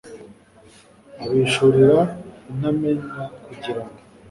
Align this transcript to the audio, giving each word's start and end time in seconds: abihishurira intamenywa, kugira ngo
abihishurira 1.23 1.99
intamenywa, 2.51 3.21
kugira 3.45 3.81
ngo 3.85 3.97